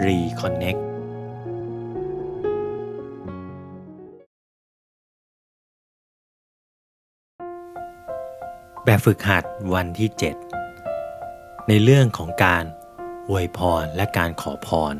[0.00, 0.82] Reconnect
[8.84, 9.44] แบบฝึกหัด
[9.74, 10.10] วันที่
[10.88, 12.64] 7 ในเรื่องของการ
[13.28, 14.94] อวยพรและการขอพร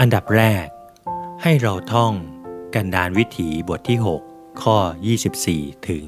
[0.00, 0.66] อันดับแรก
[1.42, 2.12] ให้เราท่อง
[2.74, 3.98] กันดานวิถีบทที่
[4.30, 4.76] 6 ข้อ
[5.32, 6.02] 24 ถึง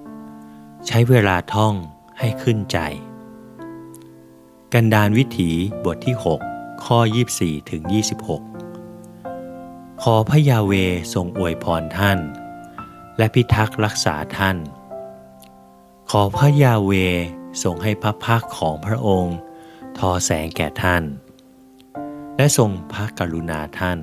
[0.00, 1.74] 26 ใช้เวลาท่อง
[2.18, 2.78] ให้ขึ้นใจ
[4.76, 5.50] กันดานวิถี
[5.84, 6.16] บทที่
[6.50, 6.98] 6 ข้อ
[7.34, 7.82] 24ถึง
[8.92, 10.72] 26 ขอพระยาเว
[11.14, 12.18] ทรงอวยพรท่าน
[13.18, 14.56] และพิทักษ์รักษาท่าน
[16.10, 16.92] ขอพระยาเว
[17.62, 19.36] ทรงให้พระพักของพระองค์
[19.98, 21.02] ทอแสงแก่ท่าน
[22.36, 23.98] และทรงพระกรุณาท่าน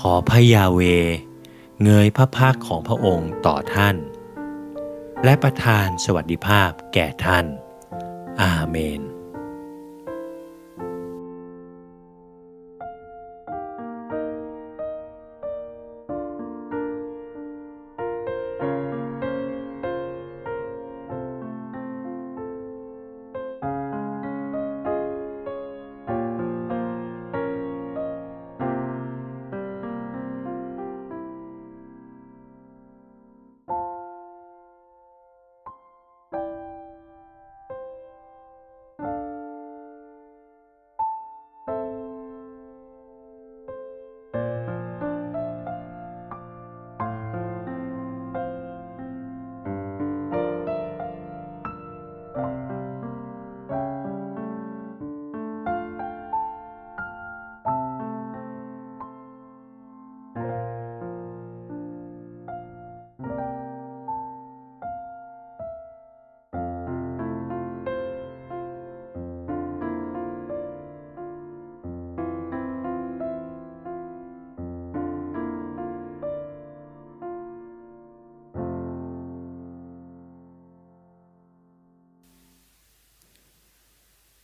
[0.00, 0.80] ขอพระยาเว
[1.82, 3.96] เงยพระพักของพระองค์ต่อท่าน
[5.24, 7.46] และประทานสวัสดิภาพแก่ท่าน
[8.42, 9.02] อาเมน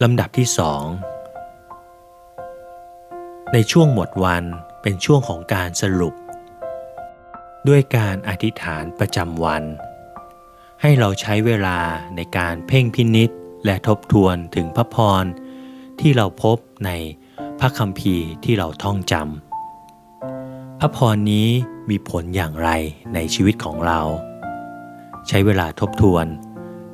[0.05, 0.85] ลำดับที่สอง
[3.53, 4.45] ในช่วงหมดวัน
[4.83, 6.15] เป็นช่วงของการสรุป
[7.69, 9.63] ด้วยการอธิษฐานประจำวัน
[10.81, 11.79] ให้เราใช้เวลา
[12.17, 13.31] ในการเพ่งพินิษ
[13.65, 15.25] และทบทวนถึงพระพร
[16.01, 16.91] ที่เราพบใน
[17.61, 21.49] พระคัมภีร์ที่เราท่องจำพระพรนี้
[21.91, 22.71] มีผลอย่างไร
[23.15, 24.01] ในชีวิตของเรา
[25.29, 26.27] ใช้เวลาทบทวน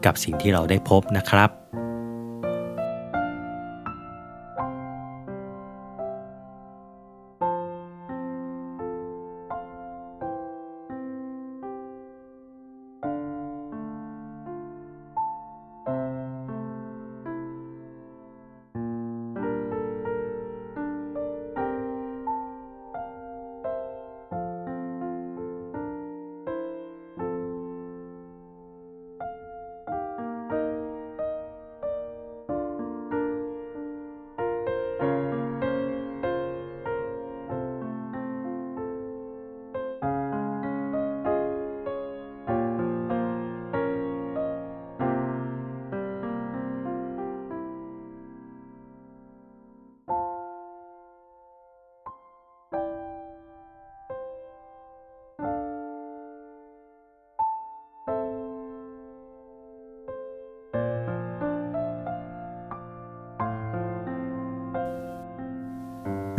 [0.05, 1.51] กับสิ่งที่เราได้พบนะครับ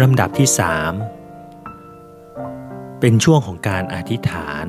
[0.03, 0.93] ลำดับที่สาม
[2.99, 4.65] เป็นช่วงของการอธิษฐาน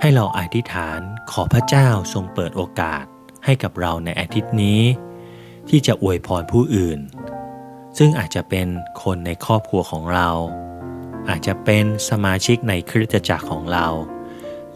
[0.00, 1.00] ให้เราอธิษฐาน
[1.30, 3.04] ขอพระเจ้าทรงเปิดโอกาส
[3.44, 4.82] ให้กับเราในอาทิตย์นี้
[5.68, 7.00] ที่จะอวยพรผู้อื่น
[7.98, 8.68] ซึ่งอาจจะเป็น
[9.02, 10.28] คนในครอบครัวของเรา
[11.28, 13.86] อาจจะเป็นสมาชิกในคริสตจักรของเรา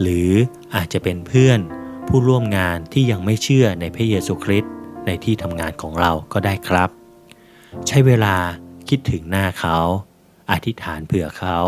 [0.00, 0.30] หรือ
[0.74, 1.60] อาจจะเป็นเพื่อน
[2.08, 4.72] ผู้ร่วมงานที่ยังไม่เชื่อในพระเยซูคริสต์
[5.06, 6.90] ในที่ทำงานของเราก็ได้ครับ
[7.86, 8.36] ใช้เวลา
[8.94, 9.78] คิดถึงหน้าเขา
[10.52, 11.58] อธิษฐานเผื่อเขา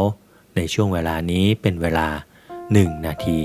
[0.57, 2.09] ในช่วงเวลานี้เป็นเวลา
[2.73, 3.39] หนึ่งนาที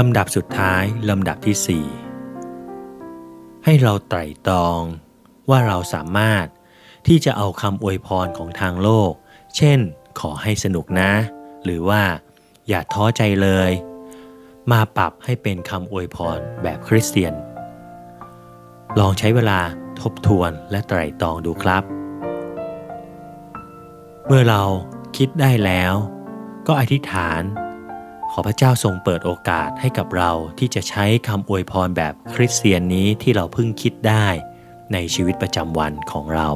[0.00, 1.86] ลำดับสุดท้ายลำดับที่สี่
[3.64, 4.80] ให้เราไตร่ตรอง
[5.50, 6.46] ว่าเราสามารถ
[7.06, 9.12] ที่จะเอาคำอวยพรของทางโลก
[9.56, 9.78] เช่น
[10.20, 11.10] ขอให้สนุกนะ
[11.64, 12.02] หรือว่า
[12.68, 13.70] อย่าท้อใจเลย
[14.72, 17.34] มาปรับให้เป็นคำอวยพรแบบคริสเตียน
[18.98, 19.60] ลองใช้เวลา
[20.00, 21.82] ทบทวนและไตร่ตรองดูครับ
[24.26, 24.62] เมื่อเรา
[25.16, 25.94] คิดได้แล้ว
[26.66, 27.42] ก็อธิษฐาน
[28.36, 34.26] ขอพระเจ้าทรงเปิดโอกาสให้กับเราที่จะใช้คำอวยพรแบบคริสเตียนนี้ที่เราเพิ่งคิดได้
[34.92, 36.48] ในชีวิตประจำวันของเรา